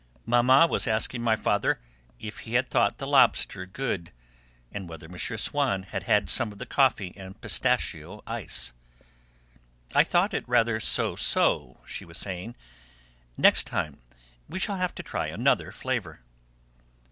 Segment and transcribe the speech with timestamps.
[0.25, 1.79] Mamma was asking my father
[2.19, 4.11] if he had thought the lobster good,
[4.71, 5.15] and whether M.
[5.19, 8.73] Swann had had some of the coffee and pistachio ice.
[9.93, 12.55] "I thought it rather so so," she was saying;
[13.37, 14.01] "next time
[14.49, 16.21] we shall have to try another flavour."